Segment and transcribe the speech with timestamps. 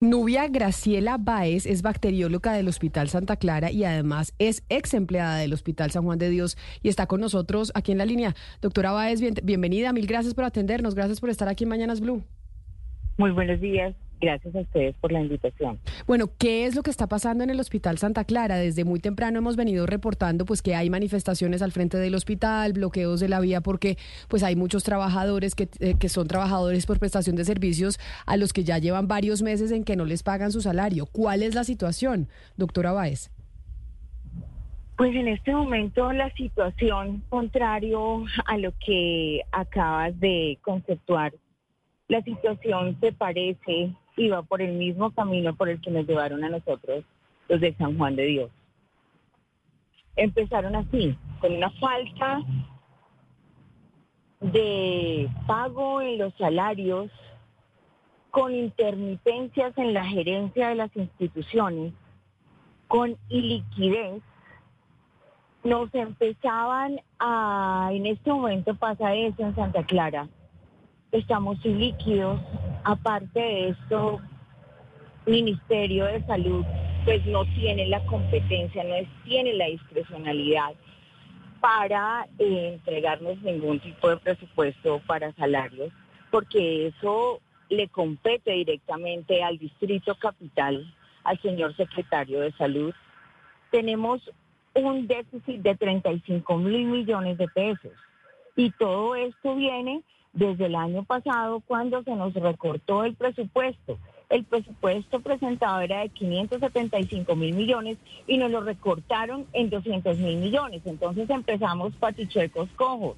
[0.00, 5.52] Nubia Graciela Baez es bacterióloga del Hospital Santa Clara y además es ex empleada del
[5.52, 8.36] Hospital San Juan de Dios y está con nosotros aquí en la línea.
[8.62, 12.22] Doctora Baez, bienvenida, mil gracias por atendernos, gracias por estar aquí en Mañanas Blue.
[13.16, 13.96] Muy buenos días.
[14.20, 15.78] Gracias a ustedes por la invitación.
[16.06, 18.56] Bueno, ¿qué es lo que está pasando en el Hospital Santa Clara?
[18.56, 23.20] Desde muy temprano hemos venido reportando pues que hay manifestaciones al frente del hospital, bloqueos
[23.20, 23.96] de la vía porque
[24.28, 28.52] pues hay muchos trabajadores que, eh, que son trabajadores por prestación de servicios a los
[28.52, 31.06] que ya llevan varios meses en que no les pagan su salario.
[31.06, 33.30] ¿Cuál es la situación, doctora Báez?
[34.96, 41.32] Pues en este momento la situación, contrario a lo que acabas de conceptuar,
[42.08, 46.50] la situación se parece iba por el mismo camino por el que nos llevaron a
[46.50, 47.04] nosotros
[47.48, 48.50] los de San Juan de Dios.
[50.16, 52.42] Empezaron así, con una falta
[54.40, 57.10] de pago en los salarios,
[58.30, 61.92] con intermitencias en la gerencia de las instituciones,
[62.88, 64.22] con iliquidez,
[65.64, 70.28] nos empezaban a, en este momento pasa eso en Santa Clara,
[71.12, 72.40] estamos ilíquidos,
[72.88, 74.18] Aparte de esto,
[75.26, 76.64] Ministerio de Salud
[77.04, 78.94] pues no tiene la competencia, no
[79.24, 80.72] tiene la discrecionalidad
[81.60, 85.92] para eh, entregarnos ningún tipo de presupuesto para salarios,
[86.30, 90.90] porque eso le compete directamente al Distrito Capital,
[91.24, 92.94] al señor secretario de Salud.
[93.70, 94.22] Tenemos
[94.74, 97.92] un déficit de 35 mil millones de pesos
[98.56, 100.02] y todo esto viene
[100.38, 103.98] desde el año pasado cuando se nos recortó el presupuesto.
[104.30, 110.36] El presupuesto presentado era de 575 mil millones y nos lo recortaron en 200 mil
[110.36, 110.82] millones.
[110.84, 113.16] Entonces empezamos patichuecos cojos.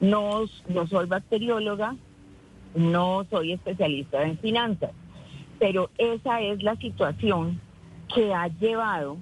[0.00, 1.94] No, no soy bacterióloga,
[2.74, 4.92] no soy especialista en finanzas,
[5.58, 7.60] pero esa es la situación
[8.14, 9.18] que ha llevado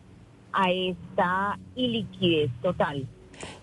[0.52, 3.08] a esta iliquidez total.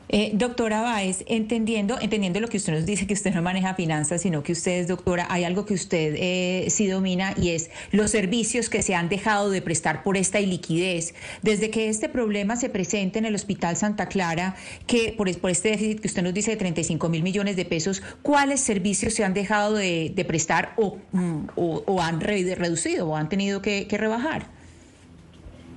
[0.07, 4.21] Eh, doctora Báez, entendiendo, entendiendo lo que usted nos dice, que usted no maneja finanzas,
[4.21, 8.11] sino que usted es doctora, hay algo que usted eh, sí domina y es los
[8.11, 11.15] servicios que se han dejado de prestar por esta iliquidez.
[11.41, 14.55] Desde que este problema se presente en el Hospital Santa Clara,
[14.85, 18.61] que por, este déficit que usted nos dice de 35 mil millones de pesos, ¿cuáles
[18.61, 23.97] servicios se han dejado de, prestar o, mm, han reducido o han tenido que, que
[23.97, 24.47] rebajar?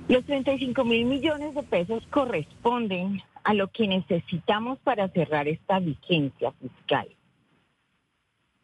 [0.07, 6.51] Los 35 mil millones de pesos corresponden a lo que necesitamos para cerrar esta vigencia
[6.53, 7.07] fiscal.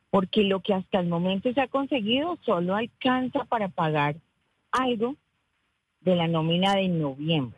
[0.09, 4.15] Porque lo que hasta el momento se ha conseguido solo alcanza para pagar
[4.71, 5.15] algo
[6.01, 7.57] de la nómina de noviembre.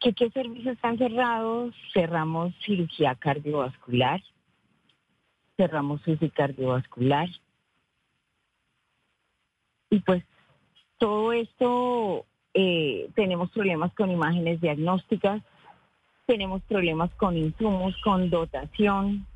[0.00, 1.74] ¿Qué, qué servicios están cerrados?
[1.92, 4.22] Cerramos cirugía cardiovascular,
[5.56, 7.28] cerramos UCI cardiovascular.
[9.90, 10.24] Y pues
[10.96, 12.24] todo esto,
[12.54, 15.42] eh, tenemos problemas con imágenes diagnósticas,
[16.30, 19.26] tenemos problemas con insumos, con dotación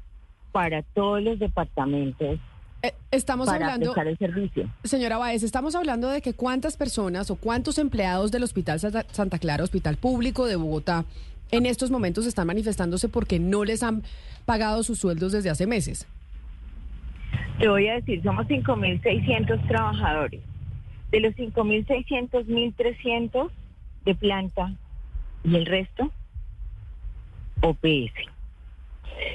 [0.53, 2.39] para todos los departamentos.
[2.83, 4.71] Eh, estamos para hablando, el servicio.
[4.85, 9.65] señora Baez, estamos hablando de que cuántas personas o cuántos empleados del Hospital Santa Clara,
[9.65, 11.05] Hospital Público de Bogotá,
[11.51, 14.05] en estos momentos están manifestándose porque no les han
[14.45, 16.07] pagado sus sueldos desde hace meses.
[17.59, 20.41] Te voy a decir, somos 5.600 trabajadores.
[21.11, 23.51] De los 5.600, 1.300
[24.05, 24.73] de planta
[25.43, 26.13] y el resto
[27.65, 28.13] OPS.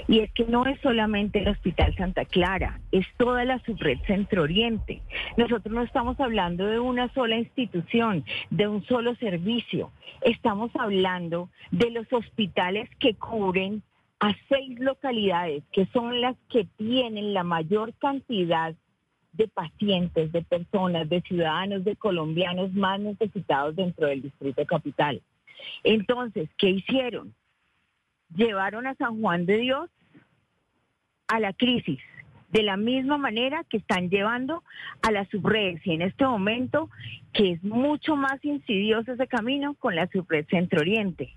[0.07, 4.43] Y es que no es solamente el Hospital Santa Clara, es toda la subred Centro
[4.43, 5.01] Oriente.
[5.37, 9.91] Nosotros no estamos hablando de una sola institución, de un solo servicio.
[10.21, 13.81] Estamos hablando de los hospitales que cubren
[14.19, 18.75] a seis localidades, que son las que tienen la mayor cantidad
[19.33, 25.21] de pacientes, de personas, de ciudadanos, de colombianos más necesitados dentro del Distrito Capital.
[25.83, 27.33] Entonces, ¿qué hicieron?
[28.35, 29.89] Llevaron a San Juan de Dios
[31.27, 31.99] a la crisis,
[32.51, 34.63] de la misma manera que están llevando
[35.01, 36.89] a la subred, y en este momento
[37.33, 41.35] que es mucho más insidioso ese camino con la subred Centro Oriente.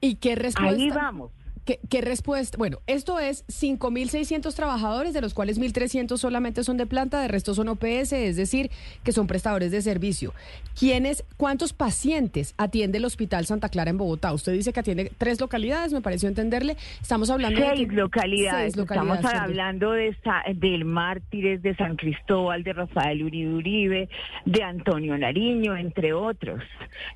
[0.00, 0.74] ¿Y qué respuesta?
[0.74, 1.32] Ahí vamos.
[1.64, 2.56] ¿Qué, respuesta?
[2.58, 7.54] Bueno, esto es 5.600 trabajadores, de los cuales 1.300 solamente son de planta, de resto
[7.54, 8.70] son OPS, es decir,
[9.04, 10.32] que son prestadores de servicio.
[10.78, 14.32] ¿Quiénes, cuántos pacientes atiende el Hospital Santa Clara en Bogotá?
[14.32, 16.76] Usted dice que atiende tres localidades, me pareció entenderle.
[17.00, 17.94] Estamos hablando seis de...
[17.94, 18.76] localidades.
[18.76, 20.16] Estamos hablando de,
[20.54, 24.08] del Mártires, de San Cristóbal, de Rafael Uribe Uribe,
[24.44, 26.62] de Antonio Nariño, entre otros.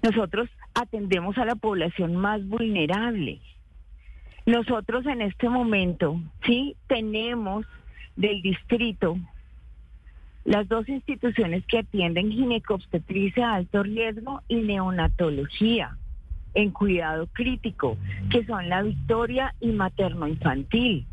[0.03, 3.41] Nosotros atendemos a la población más vulnerable.
[4.47, 7.67] Nosotros en este momento, sí, tenemos
[8.17, 9.17] del distrito
[10.45, 15.97] las dos instituciones que atienden ginecobstetricia de alto riesgo y neonatología
[16.53, 17.97] en cuidado crítico,
[18.31, 21.07] que son la Victoria y Materno Infantil.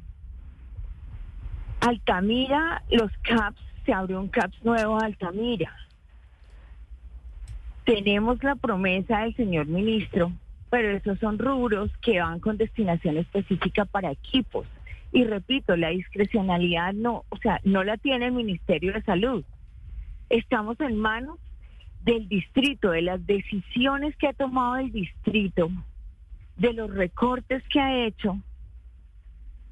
[1.79, 5.73] Altamira, los CAPS, se abrió un CAPS nuevo a Altamira.
[7.85, 10.31] Tenemos la promesa del señor ministro,
[10.71, 14.65] pero esos son rubros que van con destinación específica para equipos.
[15.11, 19.43] Y repito, la discrecionalidad no, o sea, no la tiene el Ministerio de Salud.
[20.29, 21.37] Estamos en manos
[22.05, 25.69] del distrito, de las decisiones que ha tomado el distrito,
[26.55, 28.39] de los recortes que ha hecho.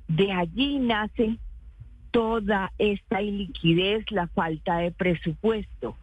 [0.10, 1.38] De allí nace
[2.12, 5.96] toda esta iliquidez, la falta de presupuesto.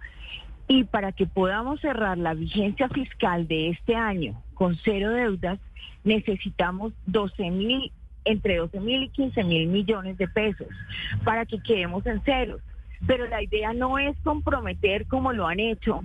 [0.69, 5.59] Y para que podamos cerrar la vigencia fiscal de este año con cero deudas,
[6.03, 7.93] necesitamos 12 mil,
[8.25, 10.69] entre 12 mil y 15 mil millones de pesos
[11.25, 12.61] para que quedemos en ceros.
[13.07, 16.03] Pero la idea no es comprometer como lo han hecho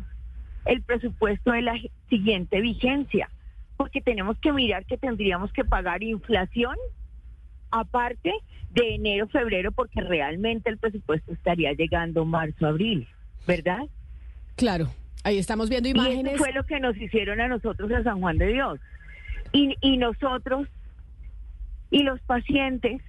[0.65, 1.79] el presupuesto de la
[2.09, 3.29] siguiente vigencia,
[3.77, 6.75] porque tenemos que mirar que tendríamos que pagar inflación
[7.71, 8.33] aparte
[8.71, 13.07] de enero, febrero, porque realmente el presupuesto estaría llegando marzo, abril,
[13.47, 13.81] ¿verdad?
[14.61, 14.89] Claro,
[15.23, 16.33] ahí estamos viendo imágenes.
[16.33, 18.79] Y eso fue lo que nos hicieron a nosotros en San Juan de Dios.
[19.53, 20.67] Y, y nosotros
[21.89, 23.01] y los pacientes,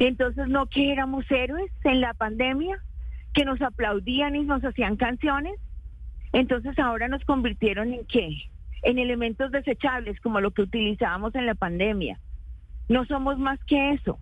[0.00, 2.82] entonces no que éramos héroes en la pandemia,
[3.34, 5.60] que nos aplaudían y nos hacían canciones.
[6.32, 8.30] Entonces ahora nos convirtieron en qué?
[8.82, 12.18] En elementos desechables como lo que utilizábamos en la pandemia.
[12.88, 14.18] No somos más que eso.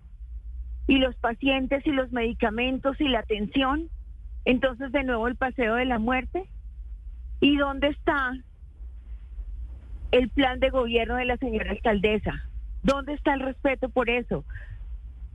[0.85, 3.89] Y los pacientes y los medicamentos y la atención,
[4.45, 6.45] entonces de nuevo el paseo de la muerte.
[7.41, 8.33] ¿Y dónde está
[10.11, 12.47] el plan de gobierno de la señora alcaldesa?
[12.83, 14.45] ¿Dónde está el respeto por eso?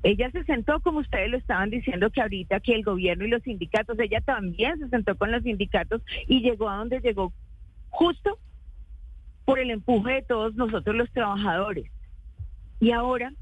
[0.02, 3.42] Ella se sentó, como ustedes lo estaban diciendo, que ahorita que el gobierno y los
[3.42, 7.32] sindicatos, ella también se sentó con los sindicatos y llegó a donde llegó,
[7.90, 8.38] justo
[9.44, 11.90] por el empuje de todos nosotros los trabajadores.
[12.78, 13.32] Y ahora,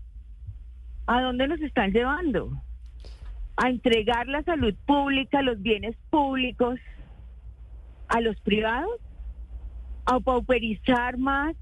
[1.06, 2.60] ¿a dónde nos están llevando?
[3.60, 6.78] A entregar la salud pública, los bienes públicos
[8.06, 9.00] a los privados,
[10.06, 11.56] a pauperizar más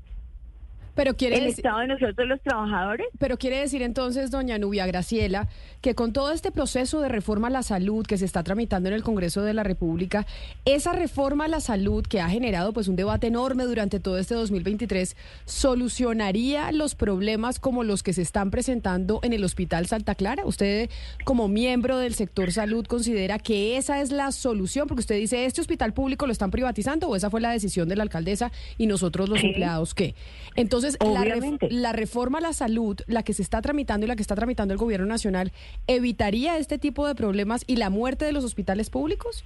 [0.96, 3.06] pero quiere el estado de nosotros los trabajadores.
[3.18, 5.46] Pero quiere decir entonces, doña Nubia Graciela,
[5.82, 8.94] que con todo este proceso de reforma a la salud que se está tramitando en
[8.94, 10.26] el Congreso de la República,
[10.64, 14.34] esa reforma a la salud que ha generado pues un debate enorme durante todo este
[14.34, 20.46] 2023, solucionaría los problemas como los que se están presentando en el Hospital Santa Clara.
[20.46, 20.88] Usted
[21.24, 25.60] como miembro del sector salud considera que esa es la solución, porque usted dice, este
[25.60, 29.28] hospital público lo están privatizando o esa fue la decisión de la alcaldesa y nosotros
[29.28, 30.14] los empleados qué.
[30.54, 34.22] Entonces entonces, la, reforma a la salud, la que se está tramitando y la que
[34.22, 35.52] está tramitando el gobierno nacional,
[35.86, 39.44] ¿evitaría este tipo de problemas y la muerte de los hospitales públicos?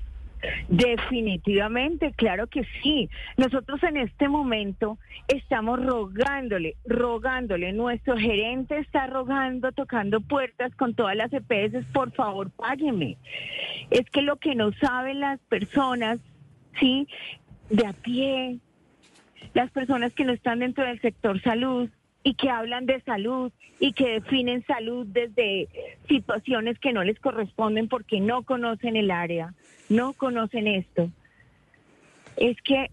[0.69, 3.11] Definitivamente, claro que sí.
[3.37, 4.99] Nosotros en este momento
[5.29, 12.51] estamos rogándole, rogándole, nuestro gerente está rogando, tocando puertas con todas las EPS, por favor,
[12.51, 13.19] págueme.
[13.91, 16.21] Es que lo que no saben las personas,
[16.79, 17.07] ¿sí?
[17.69, 18.59] De a pie,
[19.55, 21.89] las personas que no están dentro del sector salud
[22.23, 25.69] y que hablan de salud y que definen salud desde
[26.09, 29.55] situaciones que no les corresponden porque no conocen el área,
[29.89, 31.11] no conocen esto.
[32.37, 32.91] Es que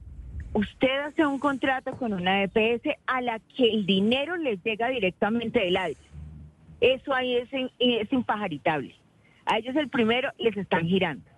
[0.54, 5.60] usted hace un contrato con una EPS a la que el dinero les llega directamente
[5.60, 6.00] del aire.
[6.80, 7.50] Eso ahí es,
[7.80, 8.96] es impajaritable.
[9.46, 11.37] A ellos el primero les están girando.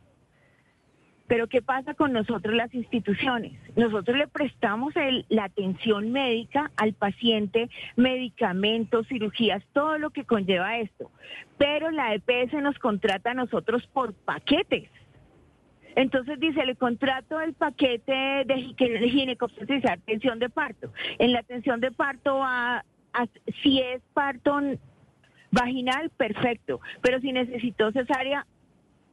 [1.30, 3.54] Pero ¿qué pasa con nosotros las instituciones?
[3.76, 4.96] Nosotros le prestamos
[5.30, 11.12] la atención médica al paciente, medicamentos, cirugías, todo lo que conlleva esto.
[11.60, 14.90] Pero la EPS nos contrata a nosotros por paquetes.
[15.96, 20.92] Entonces dice, le contrato el paquete de, de atención de parto.
[21.20, 22.42] En la atención de parto,
[23.62, 24.60] si es parto
[25.52, 26.82] vaginal, perfecto.
[27.02, 28.48] Pero si necesitó cesárea,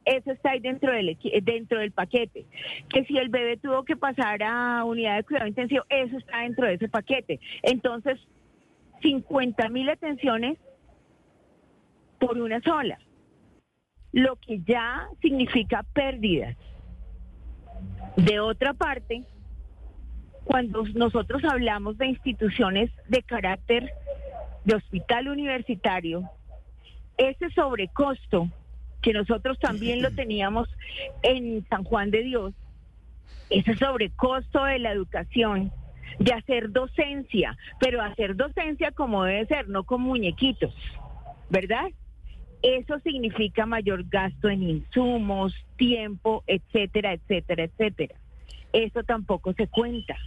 [0.07, 2.45] eso está ahí dentro del, dentro del paquete.
[2.89, 6.65] Que si el bebé tuvo que pasar a unidad de cuidado intensivo, eso está dentro
[6.65, 7.39] de ese paquete.
[7.61, 8.19] Entonces,
[9.01, 10.57] 50 mil atenciones
[12.19, 12.97] por una sola,
[14.11, 16.55] lo que ya significa pérdidas.
[18.15, 19.23] De otra parte,
[20.43, 23.91] cuando nosotros hablamos de instituciones de carácter
[24.63, 26.27] de hospital universitario,
[27.17, 28.49] ese sobrecosto
[29.07, 30.67] que nosotros también lo teníamos
[31.23, 32.53] en San Juan de Dios,
[33.49, 35.71] ese sobrecosto de la educación,
[36.19, 40.75] de hacer docencia, pero hacer docencia como debe ser, no con muñequitos,
[41.49, 41.87] ¿verdad?
[42.61, 48.15] eso significa mayor gasto en insumos, tiempo, etcétera, etcétera, etcétera.
[48.73, 50.17] Eso tampoco se cuenta.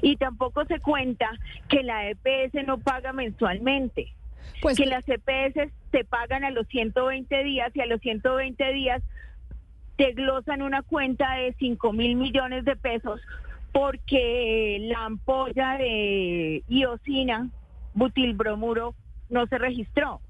[0.00, 1.28] Y tampoco se cuenta
[1.68, 4.14] que la EPS no paga mensualmente.
[4.60, 9.02] Pues que las EPS te pagan a los 120 días y a los 120 días
[9.96, 13.20] te glosan una cuenta de 5 mil millones de pesos
[13.72, 17.48] porque la ampolla de iosina,
[17.94, 18.94] butilbromuro,
[19.30, 20.20] no se registró.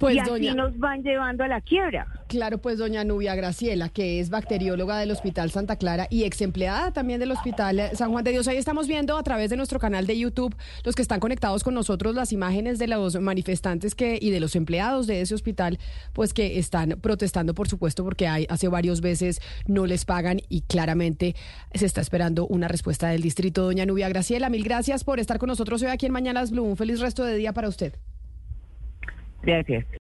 [0.00, 2.06] Pues, y así nos van llevando a la quiebra.
[2.26, 6.90] Claro, pues doña Nubia Graciela, que es bacterióloga del Hospital Santa Clara y ex empleada
[6.90, 8.48] también del Hospital San Juan de Dios.
[8.48, 11.74] Ahí estamos viendo a través de nuestro canal de YouTube, los que están conectados con
[11.74, 15.78] nosotros, las imágenes de los manifestantes que y de los empleados de ese hospital,
[16.14, 20.62] pues que están protestando, por supuesto, porque hay, hace varios veces no les pagan y
[20.62, 21.36] claramente
[21.74, 23.64] se está esperando una respuesta del distrito.
[23.64, 26.64] Doña Nubia Graciela, mil gracias por estar con nosotros hoy aquí en Mañanas Blue.
[26.64, 27.92] Un feliz resto de día para usted.
[29.42, 29.86] Gracias.